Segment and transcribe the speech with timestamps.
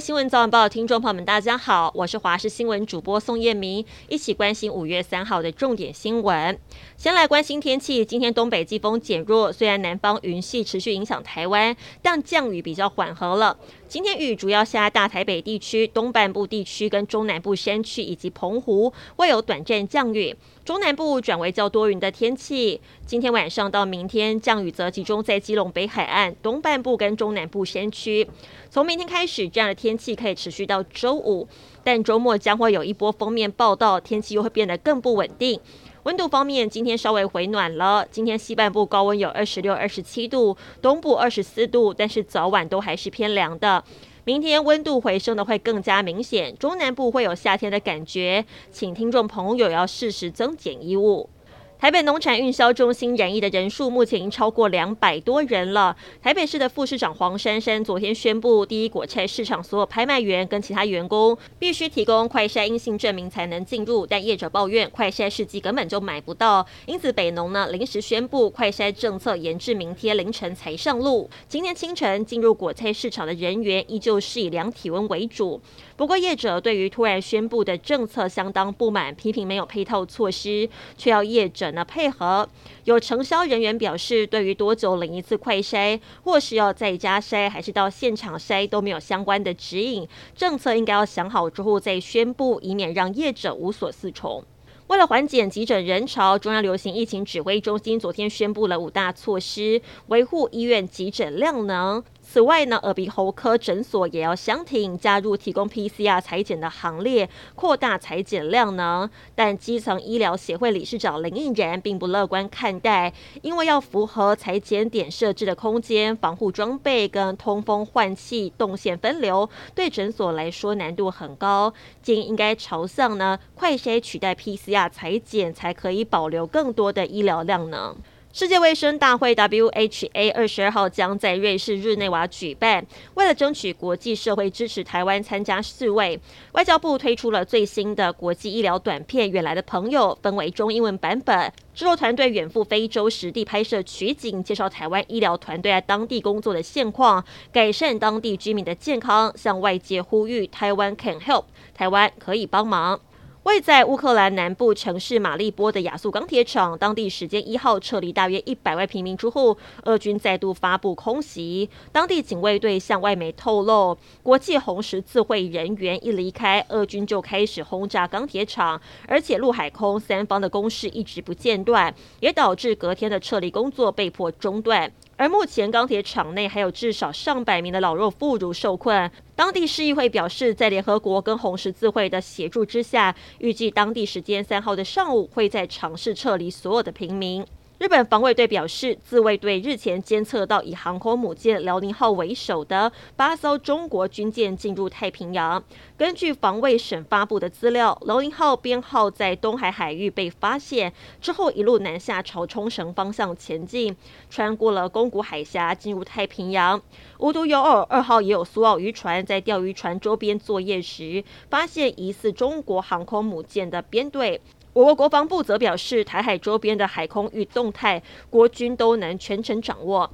[0.00, 6.58] 新闻早晚报的听众朋友们，大家好，我是华视新闻主播宋燕明，一起关心五月三号的重点新闻。
[6.98, 13.56] 先来关心天气，今天东北季风减弱，虽然南方云系持续影响台湾，但降雨比较缓和了。
[13.88, 20.36] 今天雨主要下大台北地区、东半部地区跟中南部山区以及澎湖，会有短暂降雨。
[20.66, 22.80] 中南部转为较多云的天气。
[23.06, 28.28] 今天晚上到明天，降雨则集中在基隆北海岸、东半部跟中南部山区。
[28.68, 31.46] 从明天开始，这样的天气可以持续到周五，
[31.84, 35.60] 但周末将会有一波锋面报到，天气又会变得更不稳定。
[36.02, 38.04] 温度方面，今天稍微回暖了。
[38.10, 43.84] 今天西半部高温有二十六、二十七度，东部二十四度，但是早晚都还是偏凉的。
[44.26, 51.30] 明天温度回升的会更加明显，中南部会有夏天的感觉，请听众朋友要适时增减衣物。
[51.78, 55.94] 台北农产运销中心染疫的人数目前已经超过两百多人了。
[56.22, 71.28] 台北市的副市长黄珊珊昨天宣布，第一果菜市场所有拍卖员跟其他员工必须提供快筛阴性证明才能进入，但业者抱怨快筛试剂根本就买不到，因此北农呢临时宣布快筛政策延至明天凌晨才上路。
[71.46, 75.60] 今天清晨进入果菜市场的人员依旧是以量体温为主，
[75.94, 81.65] 不过业者对于突然宣布的政策相当不满，批评没有配套措施，却要业者。
[81.74, 82.48] 的配合，
[82.84, 90.06] 有承销人员表示，对于多久领一次快筛，或是要在家筛，还是到现场筛，都没有相关的指引。
[90.34, 94.44] 政策应该要想好之后再宣布，以免让业者无所适从。
[94.88, 102.04] 为了缓解急诊人潮，中央流行疫情指挥中心昨天宣布了五大措施，维护医院急诊量能。
[102.28, 109.08] 此外呢，耳鼻喉科诊所也要相挺，加入提供 PCR 裁剪的行列，扩大裁剪量呢。
[109.34, 113.10] 但基层医疗协会理事长林毅然并不乐观看待，
[113.40, 121.72] 因为要符合裁剪点设置的空间、防护装备跟通风换气、动线分流，对诊所来说难度很高。
[122.02, 127.96] 建议应该朝向呢快筛取代 PCR 裁剪，才可以保留更多的医疗量能。
[128.38, 132.86] 世界卫生大会 （WHA） 二十二号将在瑞士日内瓦举办。
[133.14, 136.20] 为了争取国际社会支持台湾参加世卫，
[136.52, 141.50] 外交部推出了最新的国际医疗短片《远来的朋友》，分为中英文版本。
[141.74, 153.00] 制作团队远赴非洲实地拍摄取景，介绍台湾医疗团队在当地工作的现况，改善当地居民的健康，向外界呼吁台湾 can help，台湾可以帮忙。
[153.46, 161.70] 位在乌克兰南部城市马利波的亚速钢铁厂，当地时间一号撤离大约一百万平民之后，俄军再度发布空袭。
[161.92, 174.90] 当地警卫队向外媒透露，国际红十字会人员一离开，俄军就开始轰炸钢铁厂，而且陆海空三方的攻势一直不间断，也导致隔天的撤离工作被迫中断。
[175.18, 179.10] 而目前钢铁厂内还有至少上百名的老弱妇孺受困。
[179.34, 187.44] 当地市议会表示，在联合国跟红十字会的协助之下，预计当地时间三号的上午会再尝试撤离所有的平民。
[187.78, 195.62] 日本防卫队表示，自卫队日前监测到以航空母舰辽宁号为首的八艘中国军舰进入太平洋。
[195.94, 203.94] 根据防卫省发布的资料，辽宁号编号在东海海域被发现之后，一路南下朝冲绳方向前进，
[204.30, 206.80] 穿过了宫古海峡进入太平洋。
[207.18, 214.40] 无独有偶，二号也有苏澳渔船在钓鱼船周边作业时，发现疑似中国航空母舰的编队。
[214.76, 220.10] 我国国防部则表示，台海周边的海空域动态，国军都能全程掌握。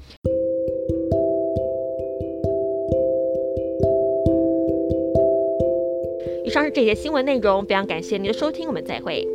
[6.44, 9.26] 以上是这些新闻内容，非常感谢您的收听，我们再会。